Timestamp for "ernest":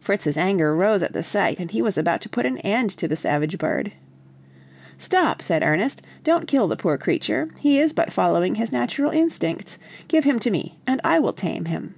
5.62-6.00